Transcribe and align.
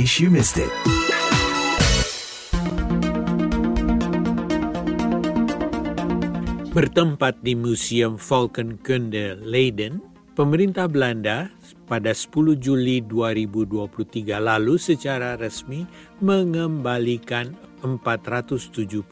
case 0.00 0.16
you 0.24 0.32
missed 0.32 0.56
it. 0.56 0.72
Bertempat 6.72 7.44
di 7.44 7.52
Museum 7.52 8.16
Valkenkunde 8.16 9.36
Leiden, 9.44 10.00
pemerintah 10.32 10.88
Belanda 10.88 11.52
pada 11.84 12.16
10 12.16 12.56
Juli 12.56 13.04
2023 13.04 14.40
lalu 14.40 14.80
secara 14.80 15.36
resmi 15.36 15.84
mengembalikan 16.24 17.52
472 17.84 19.04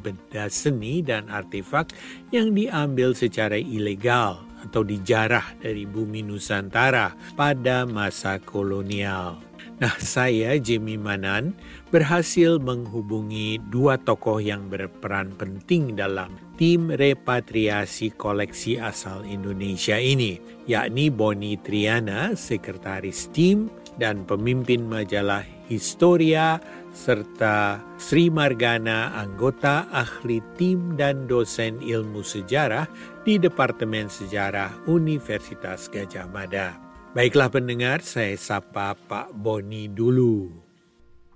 benda 0.00 0.44
seni 0.48 1.04
dan 1.04 1.28
artefak 1.28 1.92
yang 2.32 2.56
diambil 2.56 3.12
secara 3.12 3.60
ilegal 3.60 4.40
atau 4.64 4.80
dijarah 4.86 5.58
dari 5.58 5.84
bumi 5.84 6.24
Nusantara 6.24 7.12
pada 7.34 7.82
masa 7.84 8.38
kolonial. 8.38 9.51
Nah, 9.82 9.98
saya 9.98 10.62
Jimmy 10.62 10.94
Manan 10.94 11.58
berhasil 11.90 12.62
menghubungi 12.62 13.58
dua 13.66 13.98
tokoh 13.98 14.38
yang 14.38 14.70
berperan 14.70 15.34
penting 15.34 15.98
dalam 15.98 16.38
tim 16.54 16.86
repatriasi 16.86 18.14
koleksi 18.14 18.78
asal 18.78 19.26
Indonesia 19.26 19.98
ini, 19.98 20.38
yakni 20.70 21.10
Boni 21.10 21.58
Triana, 21.58 22.38
sekretaris 22.38 23.26
tim 23.34 23.74
dan 23.98 24.22
pemimpin 24.22 24.86
majalah 24.86 25.42
Historia, 25.66 26.62
serta 26.94 27.82
Sri 27.98 28.30
Margana, 28.30 29.18
anggota 29.18 29.90
ahli 29.90 30.38
tim 30.54 30.94
dan 30.94 31.26
dosen 31.26 31.82
ilmu 31.82 32.22
sejarah 32.22 32.86
di 33.26 33.34
Departemen 33.34 34.06
Sejarah 34.06 34.86
Universitas 34.86 35.90
Gajah 35.90 36.30
Mada. 36.30 36.81
Baiklah 37.12 37.52
pendengar, 37.52 38.00
saya 38.00 38.32
sapa 38.40 38.96
Pak 38.96 39.36
Boni 39.36 39.84
dulu. 39.84 40.48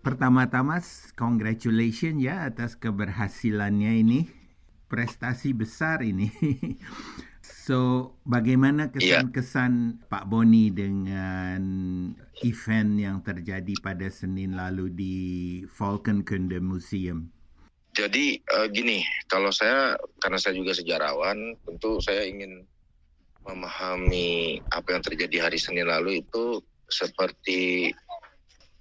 Pertama-tama, 0.01 0.81
congratulations 1.13 2.17
ya 2.17 2.49
atas 2.49 2.81
keberhasilannya 2.81 3.93
ini. 4.01 4.21
Prestasi 4.89 5.53
besar 5.53 6.01
ini. 6.01 6.33
So, 7.67 8.15
bagaimana 8.23 8.95
iya. 8.95 9.27
kesan-kesan 9.27 9.73
yeah. 9.75 10.07
Pak 10.07 10.31
Boni 10.31 10.71
dengan 10.71 11.59
event 12.47 12.91
yang 12.95 13.27
terjadi 13.27 13.75
pada 13.83 14.07
Senin 14.07 14.55
lalu 14.55 14.87
di 14.95 15.17
Falkenkunde 15.67 16.63
Museum? 16.63 17.27
Jadi 17.91 18.39
uh, 18.55 18.71
gini, 18.71 19.03
kalau 19.27 19.51
saya 19.51 19.99
karena 20.23 20.39
saya 20.39 20.55
juga 20.55 20.79
sejarawan, 20.79 21.59
tentu 21.67 21.99
saya 21.99 22.23
ingin 22.23 22.63
memahami 23.47 24.61
apa 24.75 24.99
yang 24.99 25.03
terjadi 25.07 25.49
hari 25.49 25.59
Senin 25.59 25.87
lalu 25.87 26.27
itu 26.27 26.61
seperti 26.91 27.91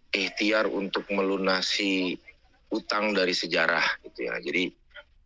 ikhtiar 0.09 0.65
untuk 0.69 1.05
melunasi 1.11 2.17
utang 2.73 3.13
dari 3.13 3.33
sejarah 3.35 3.83
gitu 4.05 4.29
ya. 4.29 4.35
Jadi 4.41 4.73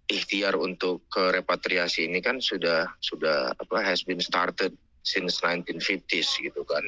ikhtiar 0.09 0.57
untuk 0.57 1.05
repatriasi 1.13 2.09
ini 2.09 2.19
kan 2.19 2.41
sudah 2.41 2.89
sudah 2.99 3.53
apa 3.53 3.77
has 3.85 4.01
been 4.01 4.19
started 4.19 4.73
since 5.05 5.39
1950s 5.39 6.41
gitu 6.41 6.61
kan 6.65 6.83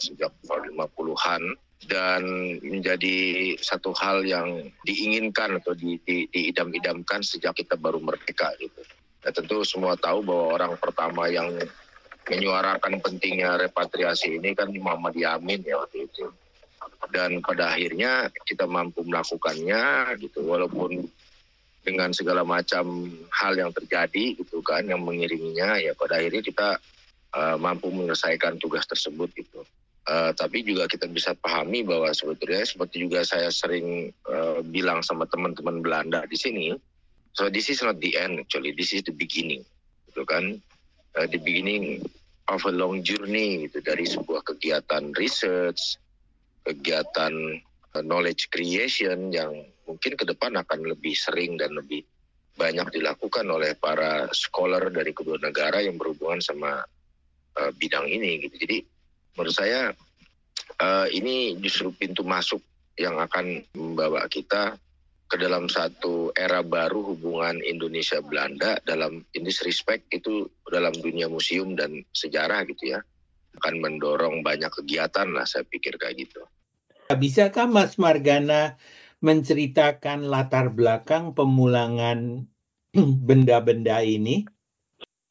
sejak 0.00 0.32
50-an 0.48 1.42
dan 1.86 2.22
menjadi 2.64 3.54
satu 3.62 3.94
hal 3.94 4.26
yang 4.26 4.66
diinginkan 4.82 5.62
atau 5.62 5.76
di, 5.78 6.00
di, 6.02 6.26
diidam-idamkan 6.34 7.22
sejak 7.22 7.54
kita 7.54 7.78
baru 7.78 8.02
merdeka 8.02 8.50
gitu. 8.58 8.82
Ya, 9.26 9.30
tentu 9.34 9.66
semua 9.66 9.98
tahu 9.98 10.22
bahwa 10.22 10.46
orang 10.54 10.72
pertama 10.78 11.26
yang 11.26 11.50
menyuarakan 12.28 13.00
pentingnya 13.00 13.56
repatriasi 13.66 14.36
ini 14.36 14.52
kan 14.52 14.70
Muhammad 14.70 15.16
Yamin 15.16 15.64
ya 15.64 15.80
waktu 15.80 16.06
itu. 16.06 16.28
Dan 17.08 17.40
pada 17.40 17.72
akhirnya 17.74 18.28
kita 18.44 18.68
mampu 18.68 19.02
melakukannya 19.02 20.14
gitu 20.20 20.44
walaupun 20.44 21.08
dengan 21.82 22.12
segala 22.12 22.44
macam 22.44 23.08
hal 23.32 23.56
yang 23.56 23.72
terjadi 23.72 24.36
gitu 24.36 24.60
kan 24.60 24.84
yang 24.84 25.00
mengiringinya 25.00 25.80
ya 25.80 25.96
pada 25.96 26.20
akhirnya 26.20 26.42
kita 26.44 26.68
uh, 27.32 27.56
mampu 27.56 27.88
menyelesaikan 27.88 28.60
tugas 28.60 28.84
tersebut 28.84 29.32
gitu. 29.32 29.64
Uh, 30.08 30.32
tapi 30.32 30.64
juga 30.64 30.88
kita 30.88 31.04
bisa 31.04 31.36
pahami 31.36 31.84
bahwa 31.84 32.08
sebetulnya 32.16 32.64
seperti 32.64 33.04
juga 33.04 33.24
saya 33.28 33.52
sering 33.52 34.08
uh, 34.24 34.64
bilang 34.64 35.04
sama 35.04 35.28
teman-teman 35.28 35.84
Belanda 35.84 36.24
di 36.24 36.36
sini, 36.36 36.72
So 37.38 37.46
this 37.46 37.70
is 37.70 37.86
not 37.86 38.02
the 38.02 38.18
end 38.18 38.42
actually, 38.42 38.74
this 38.74 38.90
is 38.90 39.06
the 39.06 39.14
beginning, 39.14 39.62
gitu 40.10 40.26
kan? 40.26 40.58
Uh, 41.14 41.30
the 41.30 41.38
beginning 41.38 42.02
of 42.50 42.66
a 42.66 42.74
long 42.74 43.06
journey 43.06 43.70
itu 43.70 43.78
dari 43.78 44.02
sebuah 44.10 44.42
kegiatan 44.42 45.14
research, 45.14 46.02
kegiatan 46.66 47.62
uh, 47.94 48.02
knowledge 48.02 48.50
creation 48.50 49.30
yang 49.30 49.54
mungkin 49.86 50.18
ke 50.18 50.26
depan 50.26 50.58
akan 50.58 50.82
lebih 50.82 51.14
sering 51.14 51.54
dan 51.54 51.78
lebih 51.78 52.02
banyak 52.58 52.90
dilakukan 52.90 53.46
oleh 53.46 53.78
para 53.78 54.26
scholar 54.34 54.90
dari 54.90 55.14
kedua 55.14 55.38
negara 55.38 55.78
yang 55.78 55.94
berhubungan 55.94 56.42
sama 56.42 56.82
uh, 57.54 57.70
bidang 57.78 58.10
ini 58.10 58.50
gitu. 58.50 58.66
Jadi 58.66 58.82
menurut 59.38 59.54
saya 59.54 59.94
uh, 60.82 61.06
ini 61.14 61.54
justru 61.62 61.94
pintu 61.94 62.26
masuk 62.26 62.58
yang 62.98 63.14
akan 63.22 63.62
membawa 63.78 64.26
kita 64.26 64.74
ke 65.28 65.36
dalam 65.36 65.68
satu 65.68 66.32
era 66.32 66.64
baru 66.64 67.12
hubungan 67.12 67.60
Indonesia 67.60 68.24
Belanda 68.24 68.80
dalam 68.88 69.20
in 69.36 69.44
this 69.44 69.60
respect 69.60 70.08
itu 70.08 70.48
dalam 70.72 70.96
dunia 70.96 71.28
museum 71.28 71.76
dan 71.76 72.00
sejarah 72.16 72.64
gitu 72.64 72.96
ya 72.96 73.00
akan 73.60 73.84
mendorong 73.84 74.40
banyak 74.40 74.72
kegiatan 74.72 75.28
lah 75.36 75.44
saya 75.44 75.68
pikir 75.68 76.00
kayak 76.00 76.24
gitu. 76.24 76.40
Bisakah 77.12 77.68
Mas 77.68 78.00
Margana 78.00 78.80
menceritakan 79.20 80.24
latar 80.28 80.72
belakang 80.72 81.36
pemulangan 81.36 82.48
benda-benda 83.28 84.00
ini? 84.00 84.48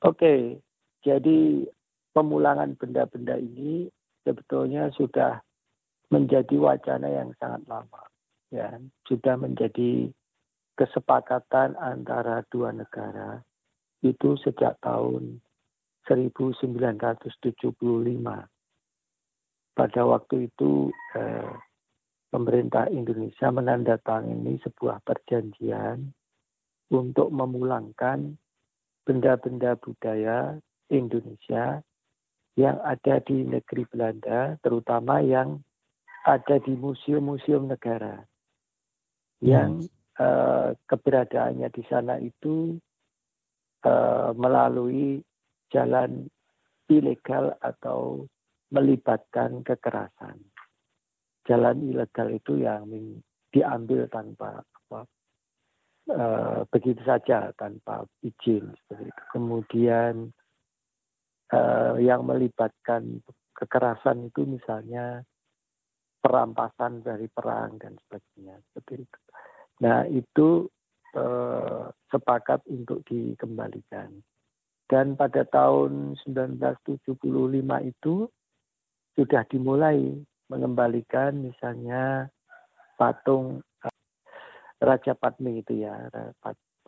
Oke, 0.05 0.61
jadi 1.01 1.65
pemulangan 2.13 2.77
benda-benda 2.77 3.41
ini 3.41 3.89
sebetulnya 4.21 4.93
sudah 4.93 5.41
menjadi 6.13 6.53
wacana 6.61 7.09
yang 7.09 7.29
sangat 7.41 7.65
lama 7.65 8.01
ya 8.51 8.79
sudah 9.07 9.35
menjadi 9.35 10.11
kesepakatan 10.77 11.73
antara 11.81 12.45
dua 12.53 12.71
negara 12.71 13.41
itu 14.05 14.37
sejak 14.45 14.77
tahun 14.85 15.41
1975. 16.05 17.41
Pada 19.77 20.01
waktu 20.09 20.49
itu 20.49 20.89
eh, 21.17 21.53
pemerintah 22.29 22.87
Indonesia 22.89 23.49
menandatangani 23.51 24.61
sebuah 24.63 25.03
perjanjian 25.03 26.13
untuk 26.93 27.29
memulangkan 27.33 28.39
benda-benda 29.03 29.75
budaya 29.77 30.55
Indonesia 30.87 31.83
yang 32.57 32.77
ada 32.81 33.21
di 33.21 33.45
negeri 33.45 33.85
Belanda, 33.85 34.57
terutama 34.65 35.21
yang 35.21 35.61
ada 36.25 36.57
di 36.57 36.73
museum-museum 36.73 37.69
negara 37.69 38.25
yang 39.41 39.85
uh, 40.17 40.73
keberadaannya 40.89 41.69
di 41.69 41.83
sana 41.85 42.17
itu 42.17 42.77
uh, 43.85 44.33
melalui 44.33 45.21
jalan 45.69 46.25
ilegal 46.87 47.53
atau 47.59 48.25
melibatkan 48.71 49.63
kekerasan. 49.63 50.39
Jalan 51.47 51.79
ilegal 51.87 52.27
itu 52.33 52.59
yang 52.59 52.87
diambil 53.51 54.11
tanpa 54.11 54.59
apa, 54.59 55.07
uh, 56.11 56.59
begitu 56.67 56.99
saja 57.07 57.55
tanpa 57.55 58.03
izin 58.19 58.75
seperti 58.83 59.07
itu. 59.07 59.23
Kemudian 59.31 60.13
uh, 61.55 61.95
yang 61.99 62.27
melibatkan 62.27 63.23
kekerasan 63.55 64.27
itu 64.27 64.43
misalnya 64.43 65.23
perampasan 66.19 66.99
dari 66.99 67.31
perang 67.31 67.79
dan 67.79 67.95
sebagainya 68.03 68.59
seperti 68.67 69.07
itu. 69.07 69.19
Nah 69.83 70.05
itu 70.09 70.69
eh, 71.13 71.83
sepakat 72.09 72.65
untuk 72.69 73.03
dikembalikan. 73.05 74.09
Dan 74.87 75.19
pada 75.19 75.43
tahun 75.43 76.15
1975 76.23 77.19
itu 77.83 78.15
sudah 79.19 79.43
dimulai 79.51 80.15
mengembalikan 80.47 81.43
misalnya 81.43 82.31
patung 82.95 83.59
eh, 83.83 83.93
Raja 84.79 85.13
Padmi 85.17 85.59
itu 85.61 85.83
ya, 85.83 86.07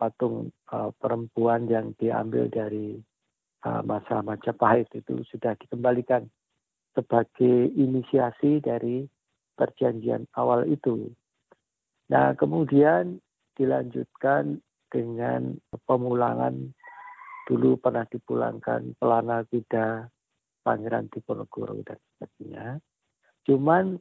patung 0.00 0.48
eh, 0.72 0.90
perempuan 0.96 1.68
yang 1.68 1.92
diambil 2.00 2.48
dari 2.48 2.96
eh, 3.68 3.82
masa 3.84 4.24
Majapahit 4.24 4.88
itu 4.96 5.20
sudah 5.28 5.52
dikembalikan 5.60 6.24
sebagai 6.96 7.70
inisiasi 7.76 8.64
dari 8.64 9.04
perjanjian 9.54 10.24
awal 10.34 10.64
itu. 10.66 11.12
Nah, 12.10 12.34
kemudian 12.34 13.22
dilanjutkan 13.54 14.58
dengan 14.90 15.54
pemulangan 15.86 16.74
dulu 17.46 17.78
pernah 17.78 18.02
dipulangkan 18.10 18.98
pelana 18.98 19.46
kuda 19.46 20.10
Pangeran 20.66 21.06
Diponegoro 21.14 21.78
dan 21.86 21.98
sebagainya. 21.98 22.82
Cuman 23.46 23.96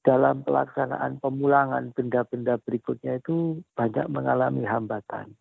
dalam 0.00 0.44
pelaksanaan 0.44 1.20
pemulangan 1.20 1.92
benda-benda 1.92 2.56
berikutnya 2.60 3.20
itu 3.20 3.60
banyak 3.76 4.06
mengalami 4.08 4.64
hambatan. 4.64 5.36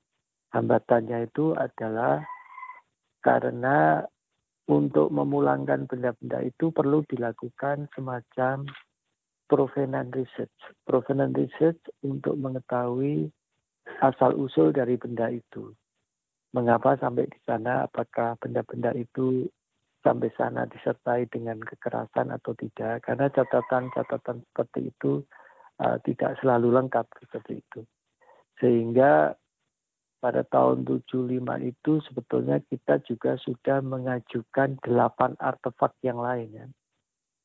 Hambatannya 0.51 1.29
itu 1.29 1.53
adalah 1.55 2.23
karena 3.23 4.03
untuk 4.67 5.11
memulangkan 5.11 5.85
benda-benda 5.85 6.43
itu 6.43 6.71
perlu 6.71 7.03
dilakukan 7.07 7.87
semacam 7.95 8.67
provenance 9.49 10.13
research. 10.13 10.57
Provenance 10.85 11.35
research 11.35 11.81
untuk 12.05 12.37
mengetahui 12.37 13.33
asal-usul 14.05 14.71
dari 14.71 14.95
benda 14.95 15.33
itu. 15.33 15.73
Mengapa 16.53 16.97
sampai 17.01 17.25
di 17.29 17.39
sana, 17.45 17.89
apakah 17.89 18.37
benda-benda 18.37 18.93
itu 18.93 19.49
sampai 19.99 20.31
sana 20.39 20.63
disertai 20.69 21.27
dengan 21.27 21.59
kekerasan 21.59 22.31
atau 22.31 22.55
tidak 22.55 23.03
karena 23.03 23.27
catatan-catatan 23.27 24.47
seperti 24.47 24.95
itu 24.95 25.27
uh, 25.83 25.99
tidak 26.07 26.39
selalu 26.39 26.71
lengkap 26.71 27.03
seperti 27.19 27.59
itu 27.59 27.83
sehingga 28.63 29.35
pada 30.19 30.43
tahun 30.43 30.83
75 30.83 31.39
itu 31.63 31.91
sebetulnya 32.11 32.59
kita 32.67 32.99
juga 33.07 33.39
sudah 33.39 33.79
mengajukan 33.79 34.75
delapan 34.83 35.31
artefak 35.39 35.95
yang 36.03 36.19
lain 36.19 36.49
ya. 36.51 36.67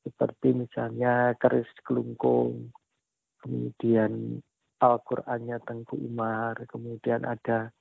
Seperti 0.05 0.53
misalnya 0.53 1.33
keris 1.41 1.69
kelungkung, 1.81 2.69
kemudian 3.41 4.45
Al-Qur'annya 4.85 5.59
Tengku 5.65 5.97
Umar, 5.97 6.61
kemudian 6.69 7.25
ada 7.25 7.73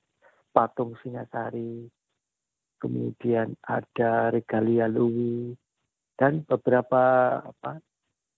patung 0.56 0.96
Singasari, 1.04 1.84
kemudian 2.80 3.52
ada 3.68 4.32
regalia 4.32 4.88
Louis 4.88 5.52
dan 6.16 6.44
beberapa 6.48 7.02
apa 7.44 7.80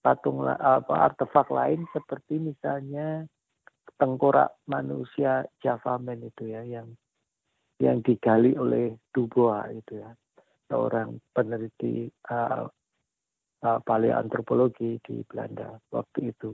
patung 0.03 0.43
apa 0.47 1.11
artefak 1.11 1.47
lain 1.51 1.83
seperti 1.91 2.39
misalnya 2.39 3.27
tengkorak 3.99 4.55
manusia 4.69 5.43
Javamen 5.59 6.27
itu 6.27 6.47
ya 6.47 6.63
yang 6.63 6.87
yang 7.77 8.01
digali 8.01 8.57
oleh 8.57 8.97
Dubois 9.13 9.69
itu 9.73 10.01
ya. 10.01 10.11
Seorang 10.67 11.23
peneliti 11.31 12.11
uh, 12.27 12.67
uh, 13.63 13.79
paleoantropologi 13.81 15.01
di 15.01 15.23
Belanda 15.25 15.77
waktu 15.89 16.33
itu. 16.35 16.53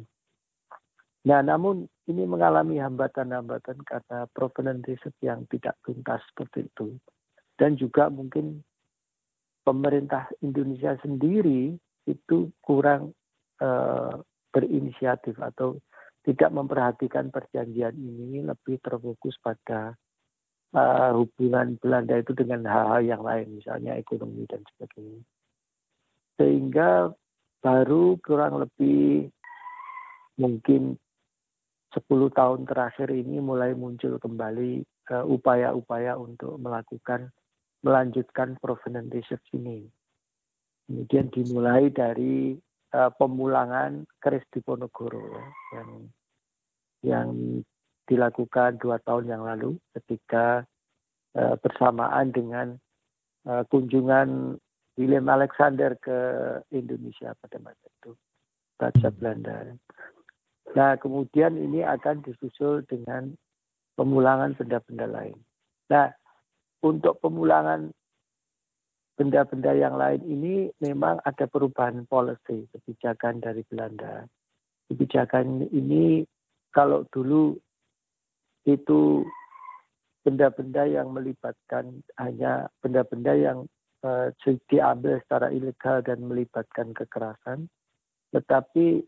Nah, 1.24 1.40
namun 1.40 1.88
ini 2.12 2.28
mengalami 2.28 2.84
hambatan-hambatan 2.84 3.80
karena 3.88 4.28
provenance 4.36 4.84
research 4.84 5.20
yang 5.24 5.48
tidak 5.48 5.80
tuntas 5.88 6.20
seperti 6.28 6.68
itu 6.68 7.00
dan 7.56 7.80
juga 7.80 8.12
mungkin 8.12 8.60
pemerintah 9.64 10.28
Indonesia 10.44 11.00
sendiri 11.00 11.80
itu 12.04 12.52
kurang 12.60 13.16
uh, 13.64 14.20
berinisiatif 14.52 15.40
atau 15.40 15.80
tidak 16.28 16.52
memperhatikan 16.52 17.32
perjanjian 17.32 17.96
ini 17.96 18.44
lebih 18.44 18.84
terfokus 18.84 19.40
pada 19.40 19.96
uh, 20.76 21.12
hubungan 21.16 21.80
Belanda 21.80 22.20
itu 22.20 22.36
dengan 22.36 22.68
hal-hal 22.68 23.02
yang 23.04 23.24
lain 23.24 23.60
misalnya 23.60 23.96
ekonomi 23.96 24.44
dan 24.48 24.60
sebagainya 24.76 25.24
sehingga 26.38 27.13
baru 27.63 28.19
kurang 28.19 28.59
lebih 28.63 29.31
mungkin 30.38 30.97
10 31.94 32.09
tahun 32.33 32.65
terakhir 32.65 33.13
ini 33.13 33.38
mulai 33.38 33.77
muncul 33.77 34.18
kembali 34.18 34.81
eh, 34.83 35.25
upaya-upaya 35.25 36.18
uh, 36.18 36.21
untuk 36.25 36.57
melakukan 36.57 37.30
melanjutkan 37.85 38.57
provenance 38.57 39.13
research 39.13 39.47
ini. 39.53 39.85
Kemudian 40.89 41.30
dimulai 41.31 41.94
dari 41.94 42.57
uh, 42.95 43.12
pemulangan 43.15 44.03
keris 44.19 44.44
Diponegoro 44.51 45.21
ya, 45.21 45.45
yang 45.80 45.89
yang 47.03 47.30
dilakukan 48.07 48.80
dua 48.80 49.00
tahun 49.03 49.31
yang 49.31 49.44
lalu 49.47 49.80
ketika 49.95 50.68
uh, 51.35 51.56
bersamaan 51.59 52.35
dengan 52.35 52.68
uh, 53.47 53.63
kunjungan 53.71 54.59
William 54.98 55.25
Alexander 55.25 55.98
ke 55.98 56.18
Indonesia 56.69 57.34
pada 57.42 57.57
masa 57.57 57.86
itu, 58.01 58.13
Raja 58.78 59.10
Belanda. 59.10 59.74
Nah, 60.78 60.95
kemudian 61.01 61.57
ini 61.57 61.81
akan 61.81 62.22
disusul 62.22 62.86
dengan 62.86 63.34
pemulangan 63.98 64.54
benda-benda 64.54 65.10
lain. 65.10 65.38
Nah, 65.90 66.13
untuk 66.86 67.18
pemulangan 67.22 67.90
benda-benda 69.13 69.72
yang 69.78 69.95
lain 69.98 70.22
ini 70.25 70.74
memang 70.81 71.22
ada 71.22 71.45
perubahan 71.45 72.06
policy 72.10 72.66
kebijakan 72.74 73.42
dari 73.42 73.62
Belanda. 73.69 74.25
Kebijakan 74.90 75.69
ini 75.69 76.25
kalau 76.74 77.06
dulu 77.13 77.54
itu 78.66 79.22
benda-benda 80.25 80.88
yang 80.88 81.13
melibatkan 81.13 82.01
hanya 82.18 82.72
benda-benda 82.81 83.36
yang 83.38 83.68
uh, 84.04 84.30
diambil 84.70 85.20
secara 85.24 85.50
ilegal 85.50 86.04
dan 86.04 86.22
melibatkan 86.28 86.92
kekerasan, 86.92 87.72
tetapi 88.36 89.02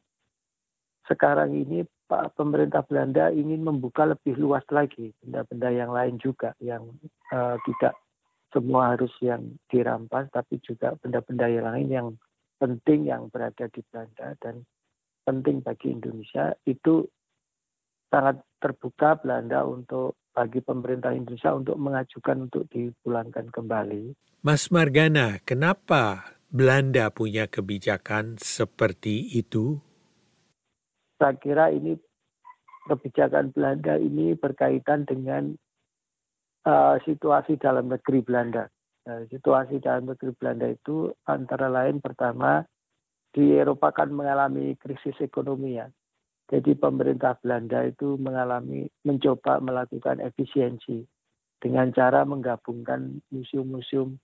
sekarang 1.05 1.53
ini 1.53 1.85
Pak 2.05 2.37
pemerintah 2.37 2.85
Belanda 2.85 3.33
ingin 3.33 3.65
membuka 3.65 4.05
lebih 4.05 4.37
luas 4.37 4.65
lagi 4.69 5.09
benda-benda 5.21 5.69
yang 5.73 5.91
lain 5.93 6.21
juga 6.21 6.53
yang 6.61 6.85
uh, 7.33 7.57
tidak 7.65 7.97
semua 8.53 8.93
harus 8.93 9.11
yang 9.19 9.57
dirampas 9.67 10.29
tapi 10.29 10.61
juga 10.61 10.93
benda-benda 11.01 11.49
yang 11.49 11.65
lain 11.65 11.89
yang 11.89 12.07
penting 12.61 13.09
yang 13.09 13.27
berada 13.33 13.67
di 13.73 13.81
Belanda 13.89 14.37
dan 14.39 14.63
penting 15.25 15.65
bagi 15.65 15.91
Indonesia. 15.91 16.53
Itu 16.63 17.09
sangat 18.09 18.41
terbuka 18.59 19.19
Belanda 19.19 19.65
untuk 19.65 20.17
bagi 20.35 20.59
pemerintah 20.59 21.15
Indonesia 21.15 21.55
untuk 21.55 21.77
mengajukan 21.79 22.49
untuk 22.51 22.67
dipulangkan 22.67 23.49
kembali. 23.51 24.13
Mas 24.43 24.67
Margana, 24.69 25.39
kenapa 25.47 26.35
Belanda 26.51 27.07
punya 27.09 27.47
kebijakan 27.47 28.35
seperti 28.37 29.31
itu? 29.35 29.79
saya 31.19 31.35
kira 31.39 31.71
ini 31.71 31.95
kebijakan 32.85 33.55
Belanda 33.55 33.97
ini 33.97 34.35
berkaitan 34.37 35.07
dengan 35.07 35.55
uh, 36.67 36.99
situasi 37.01 37.57
dalam 37.57 37.89
negeri 37.89 38.21
Belanda. 38.21 38.69
Nah, 39.05 39.25
situasi 39.29 39.81
dalam 39.81 40.11
negeri 40.11 40.33
Belanda 40.37 40.69
itu 40.69 41.09
antara 41.25 41.69
lain 41.69 42.01
pertama 42.01 42.65
di 43.33 43.53
Eropa 43.53 43.93
kan 43.93 44.13
mengalami 44.13 44.77
krisis 44.77 45.17
ekonomi 45.21 45.81
ya. 45.81 45.87
Jadi 46.45 46.77
pemerintah 46.77 47.33
Belanda 47.41 47.81
itu 47.89 48.21
mengalami 48.21 48.85
mencoba 49.01 49.57
melakukan 49.57 50.21
efisiensi 50.21 51.01
dengan 51.57 51.89
cara 51.89 52.21
menggabungkan 52.21 53.17
museum-museum 53.33 54.21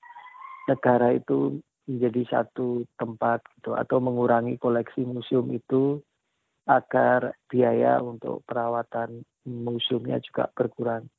negara 0.69 1.17
itu 1.17 1.57
menjadi 1.89 2.21
satu 2.29 2.85
tempat 3.01 3.41
gitu 3.57 3.73
atau 3.73 3.97
mengurangi 3.97 4.61
koleksi 4.61 5.01
museum 5.01 5.49
itu 5.49 5.97
agar 6.69 7.33
biaya 7.49 7.97
untuk 7.97 8.45
perawatan 8.45 9.25
museumnya 9.49 10.21
juga 10.21 10.45
berkurang. 10.53 11.09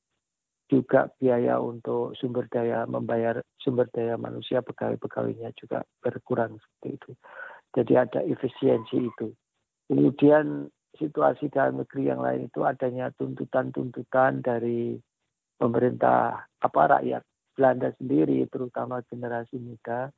Juga 0.71 1.11
biaya 1.19 1.59
untuk 1.59 2.17
sumber 2.17 2.49
daya 2.49 2.87
membayar 2.87 3.43
sumber 3.61 3.91
daya 3.93 4.17
manusia 4.17 4.63
pegawai-pegawainya 4.63 5.53
juga 5.59 5.83
berkurang 6.01 6.57
seperti 6.57 6.89
itu. 6.97 7.11
Jadi 7.77 7.93
ada 7.99 8.21
efisiensi 8.25 9.11
itu. 9.11 9.35
Kemudian 9.91 10.71
situasi 10.97 11.49
dalam 11.49 11.81
negeri 11.81 12.13
yang 12.13 12.21
lain 12.21 12.49
itu 12.53 12.61
adanya 12.65 13.09
tuntutan-tuntutan 13.17 14.45
dari 14.45 15.01
pemerintah 15.57 16.45
apa 16.61 16.83
rakyat 16.99 17.23
Belanda 17.53 17.93
sendiri 18.01 18.49
terutama 18.49 19.05
generasi 19.09 19.61
muda 19.61 20.09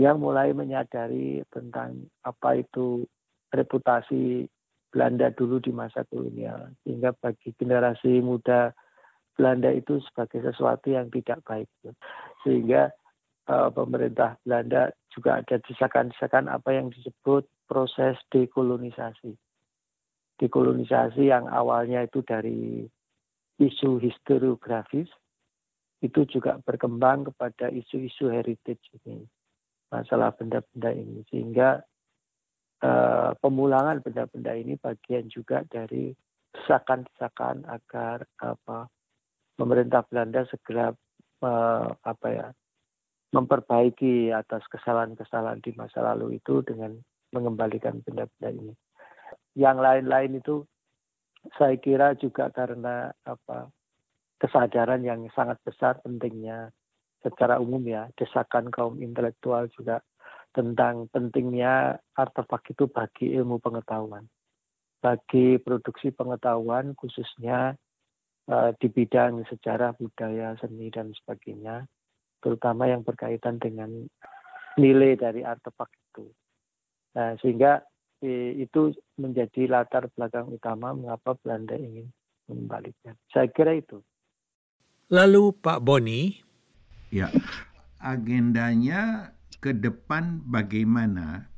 yang 0.00 0.20
mulai 0.20 0.52
menyadari 0.56 1.44
tentang 1.52 2.08
apa 2.24 2.60
itu 2.60 3.04
reputasi 3.52 4.48
Belanda 4.90 5.28
dulu 5.32 5.60
di 5.60 5.72
masa 5.72 6.04
kolonial. 6.08 6.72
Sehingga 6.82 7.12
bagi 7.16 7.52
generasi 7.56 8.24
muda 8.24 8.72
Belanda 9.36 9.68
itu 9.72 10.00
sebagai 10.08 10.40
sesuatu 10.44 10.88
yang 10.92 11.12
tidak 11.12 11.44
baik. 11.44 11.68
Sehingga 12.44 12.92
uh, 13.48 13.68
pemerintah 13.72 14.40
Belanda 14.44 14.92
juga 15.12 15.44
ada 15.44 15.56
desakan-desakan 15.64 16.48
apa 16.48 16.70
yang 16.72 16.88
disebut 16.92 17.44
proses 17.68 18.16
dekolonisasi 18.32 19.36
dekolonisasi 20.40 21.28
yang 21.28 21.44
awalnya 21.52 22.08
itu 22.08 22.24
dari 22.24 22.88
isu 23.60 24.00
historiografis 24.00 25.12
itu 26.00 26.20
juga 26.24 26.56
berkembang 26.64 27.28
kepada 27.28 27.68
isu-isu 27.68 28.32
heritage 28.32 28.80
ini 29.04 29.20
masalah 29.92 30.32
benda-benda 30.32 30.96
ini 30.96 31.20
sehingga 31.28 31.84
uh, 32.80 33.36
pemulangan 33.36 34.00
benda-benda 34.00 34.56
ini 34.56 34.80
bagian 34.80 35.28
juga 35.28 35.60
dari 35.68 36.16
desakan-desakan 36.56 37.68
agar 37.68 38.24
apa 38.40 38.88
pemerintah 39.60 40.02
Belanda 40.08 40.48
segera 40.48 40.88
uh, 41.44 41.88
apa 42.00 42.28
ya 42.32 42.48
memperbaiki 43.30 44.34
atas 44.34 44.66
kesalahan-kesalahan 44.66 45.62
di 45.62 45.70
masa 45.78 46.02
lalu 46.02 46.42
itu 46.42 46.66
dengan 46.66 46.98
mengembalikan 47.30 48.02
benda-benda 48.02 48.48
ini. 48.50 48.74
Yang 49.58 49.78
lain-lain 49.78 50.38
itu 50.38 50.64
saya 51.56 51.76
kira 51.80 52.14
juga 52.16 52.52
karena 52.52 53.08
apa 53.24 53.72
kesadaran 54.40 55.00
yang 55.04 55.24
sangat 55.32 55.60
besar 55.64 56.00
pentingnya 56.04 56.72
secara 57.20 57.60
umum 57.60 57.80
ya. 57.84 58.08
Desakan 58.16 58.72
kaum 58.72 59.00
intelektual 59.00 59.68
juga 59.72 60.00
tentang 60.50 61.06
pentingnya 61.12 62.00
artefak 62.16 62.72
itu 62.72 62.88
bagi 62.90 63.32
ilmu 63.36 63.60
pengetahuan. 63.60 64.26
Bagi 65.00 65.56
produksi 65.60 66.12
pengetahuan 66.12 66.92
khususnya 66.92 67.72
uh, 68.48 68.70
di 68.76 68.88
bidang 68.92 69.44
sejarah 69.48 69.96
budaya 69.96 70.56
seni 70.60 70.92
dan 70.92 71.12
sebagainya 71.16 71.88
terutama 72.40 72.88
yang 72.88 73.04
berkaitan 73.04 73.60
dengan 73.60 73.88
nilai 74.80 75.16
dari 75.16 75.44
artefak 75.44 75.88
itu. 75.92 76.24
Nah 77.16 77.36
sehingga 77.40 77.84
itu 78.28 78.92
menjadi 79.16 79.64
latar 79.66 80.12
belakang 80.12 80.52
utama 80.52 80.92
mengapa 80.92 81.32
Belanda 81.40 81.76
ingin 81.76 82.12
mengembalikan. 82.50 83.16
Saya 83.32 83.48
kira 83.48 83.78
itu. 83.78 84.04
Lalu 85.10 85.56
Pak 85.56 85.80
Boni? 85.80 86.38
Ya, 87.10 87.32
agendanya 87.98 89.34
ke 89.58 89.74
depan 89.74 90.38
bagaimana? 90.46 91.50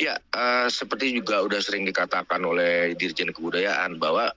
Ya, 0.00 0.16
uh, 0.32 0.66
seperti 0.72 1.12
juga 1.12 1.44
sudah 1.44 1.60
sering 1.60 1.84
dikatakan 1.84 2.40
oleh 2.40 2.96
Dirjen 2.96 3.36
Kebudayaan 3.36 4.00
bahwa 4.00 4.32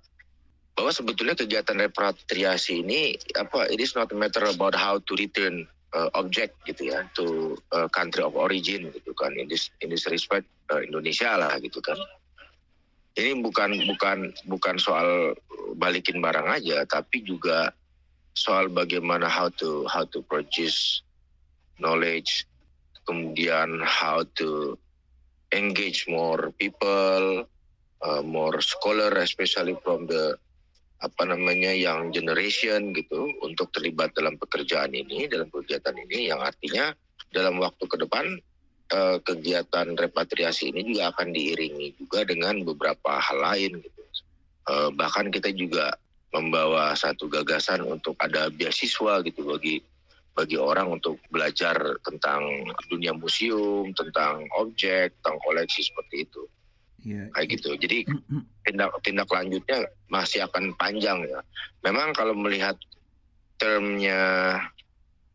bahwa 0.75 0.91
sebetulnya 0.91 1.39
kegiatan 1.39 1.79
repatriasi 1.87 2.83
ini 2.83 3.15
apa 3.39 3.71
it 3.71 3.79
is 3.79 3.95
not 3.95 4.11
a 4.11 4.17
matter 4.17 4.43
about 4.43 4.75
how 4.75 4.99
to 4.99 5.15
return 5.15 5.63
uh, 5.95 6.11
object 6.19 6.59
gitu 6.67 6.91
ya 6.91 7.07
to 7.15 7.55
uh, 7.71 7.87
country 7.89 8.21
of 8.21 8.35
origin 8.35 8.91
gitu 8.91 9.15
kan. 9.15 9.31
In 9.39 9.47
this 9.47 9.71
in 9.79 9.89
this 9.89 10.05
respect 10.11 10.45
uh, 10.69 10.83
Indonesia 10.83 11.33
lah 11.39 11.55
gitu 11.63 11.79
kan. 11.79 11.95
Ini 13.15 13.39
bukan 13.39 13.79
bukan 13.95 14.35
bukan 14.51 14.75
soal 14.75 15.39
balikin 15.79 16.19
barang 16.19 16.51
aja 16.51 16.83
tapi 16.83 17.23
juga 17.23 17.71
soal 18.35 18.67
bagaimana 18.67 19.31
how 19.31 19.47
to 19.55 19.87
how 19.87 20.03
to 20.03 20.19
produce 20.27 20.99
knowledge 21.79 22.43
kemudian 23.07 23.79
how 23.83 24.27
to 24.35 24.75
engage 25.55 26.03
more 26.11 26.51
people 26.59 27.47
uh, 28.03 28.21
more 28.21 28.59
scholar 28.59 29.11
especially 29.23 29.79
from 29.79 30.03
the 30.11 30.35
apa 31.05 31.23
namanya 31.29 31.69
yang 31.69 32.09
generation 32.09 32.89
gitu 32.97 33.29
untuk 33.45 33.69
terlibat 33.69 34.17
dalam 34.17 34.41
pekerjaan 34.41 34.89
ini 34.89 35.29
dalam 35.29 35.45
kegiatan 35.53 35.93
ini 35.93 36.33
yang 36.33 36.41
artinya 36.41 36.89
dalam 37.29 37.61
waktu 37.61 37.85
ke 37.85 37.97
depan 38.01 38.25
eh, 38.89 39.17
kegiatan 39.21 39.93
repatriasi 39.93 40.73
ini 40.73 40.81
juga 40.89 41.13
akan 41.13 41.29
diiringi 41.29 41.93
juga 42.01 42.25
dengan 42.25 42.65
beberapa 42.65 43.21
hal 43.21 43.37
lain 43.37 43.85
gitu. 43.85 44.01
Eh, 44.65 44.89
bahkan 44.97 45.29
kita 45.29 45.53
juga 45.53 45.93
membawa 46.33 46.97
satu 46.97 47.29
gagasan 47.29 47.85
untuk 47.85 48.17
ada 48.17 48.49
beasiswa 48.49 49.21
gitu 49.21 49.45
bagi 49.45 49.79
bagi 50.35 50.59
orang 50.59 50.99
untuk 50.99 51.15
belajar 51.31 51.95
tentang 52.03 52.43
dunia 52.91 53.15
museum, 53.15 53.95
tentang 53.95 54.43
objek, 54.59 55.15
tentang 55.21 55.39
koleksi 55.39 55.79
seperti 55.87 56.27
itu 56.27 56.43
yeah. 57.05 57.29
kayak 57.37 57.55
gitu. 57.55 57.77
Jadi 57.77 58.03
tindak 58.65 58.91
tindak 59.05 59.29
lanjutnya 59.29 59.85
masih 60.09 60.43
akan 60.49 60.73
panjang 60.75 61.23
ya. 61.23 61.39
Memang 61.85 62.11
kalau 62.17 62.33
melihat 62.33 62.75
termnya 63.61 64.57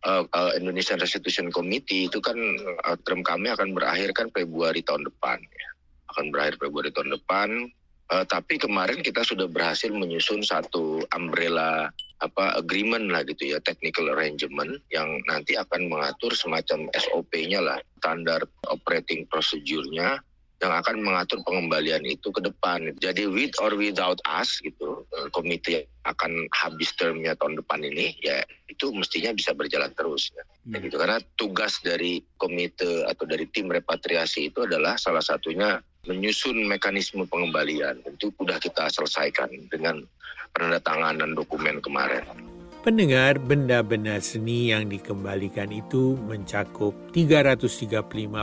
uh, 0.05 0.25
uh, 0.27 0.53
Indonesian 0.59 1.00
Restitution 1.00 1.49
Committee 1.55 2.11
itu 2.11 2.19
kan 2.21 2.37
uh, 2.85 2.99
term 3.07 3.23
kami 3.23 3.49
akan 3.55 3.73
berakhir 3.73 4.12
kan 4.12 4.29
Februari 4.35 4.83
tahun 4.83 5.07
depan 5.07 5.39
ya. 5.41 5.69
Akan 6.12 6.35
berakhir 6.35 6.59
Februari 6.59 6.91
tahun 6.91 7.15
depan. 7.15 7.71
Uh, 8.11 8.27
tapi 8.27 8.59
kemarin 8.59 9.07
kita 9.07 9.23
sudah 9.23 9.47
berhasil 9.47 9.87
menyusun 9.95 10.43
satu 10.43 11.07
umbrella 11.15 11.95
apa 12.21 12.59
agreement 12.59 13.09
lah 13.09 13.25
gitu 13.25 13.55
ya 13.55 13.62
technical 13.65 14.12
arrangement 14.12 14.83
yang 14.93 15.23
nanti 15.25 15.57
akan 15.57 15.89
mengatur 15.89 16.35
semacam 16.37 16.91
SOP-nya 16.93 17.65
lah 17.65 17.79
standar 17.97 18.45
operating 18.69 19.25
procedure-nya 19.31 20.21
yang 20.61 20.76
akan 20.76 21.00
mengatur 21.00 21.40
pengembalian 21.40 22.05
itu 22.05 22.29
ke 22.29 22.45
depan. 22.45 22.93
Jadi 23.00 23.25
with 23.25 23.57
or 23.64 23.73
without 23.73 24.21
us 24.29 24.61
gitu, 24.61 25.09
eh, 25.17 25.29
komite 25.33 25.88
akan 26.05 26.45
habis 26.52 26.93
termnya 27.00 27.33
tahun 27.40 27.57
depan 27.64 27.81
ini, 27.81 28.12
ya 28.21 28.45
itu 28.69 28.93
mestinya 28.93 29.33
bisa 29.33 29.57
berjalan 29.57 29.88
terus. 29.97 30.29
Ya. 30.37 30.45
Hmm. 30.69 30.85
gitu. 30.85 31.00
Karena 31.00 31.19
tugas 31.40 31.81
dari 31.81 32.21
komite 32.37 33.09
atau 33.09 33.25
dari 33.25 33.49
tim 33.49 33.73
repatriasi 33.73 34.52
itu 34.52 34.69
adalah 34.69 35.00
salah 35.00 35.25
satunya 35.25 35.81
menyusun 36.05 36.69
mekanisme 36.69 37.25
pengembalian. 37.25 37.97
Itu 38.05 38.29
sudah 38.37 38.61
kita 38.61 38.93
selesaikan 38.93 39.49
dengan 39.73 40.05
penandatanganan 40.52 41.33
dokumen 41.33 41.81
kemarin. 41.81 42.25
Pendengar 42.80 43.37
benda-benda 43.37 44.16
seni 44.25 44.72
yang 44.72 44.88
dikembalikan 44.88 45.68
itu 45.68 46.16
mencakup 46.25 46.96
335 47.12 47.92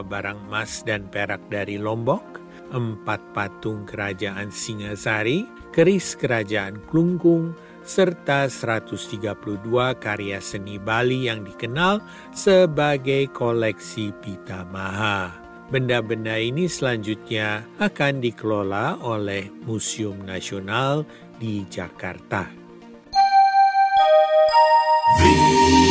barang 0.06 0.40
emas 0.46 0.86
dan 0.86 1.10
perak 1.10 1.42
dari 1.50 1.82
Lombok, 1.82 2.38
empat 2.70 3.18
patung 3.34 3.90
kerajaan 3.90 4.54
Singasari, 4.54 5.42
keris 5.74 6.14
kerajaan 6.14 6.78
Klungkung, 6.86 7.58
serta 7.82 8.46
132 8.46 9.34
karya 9.98 10.38
seni 10.38 10.78
Bali 10.78 11.26
yang 11.26 11.42
dikenal 11.42 12.06
sebagai 12.30 13.34
koleksi 13.34 14.14
Pitamaha. 14.22 15.34
Benda-benda 15.74 16.38
ini 16.38 16.70
selanjutnya 16.70 17.66
akan 17.82 18.22
dikelola 18.22 19.02
oleh 19.02 19.50
Museum 19.66 20.22
Nasional 20.22 21.10
di 21.42 21.66
Jakarta. 21.66 22.67
Vida. 25.20 25.87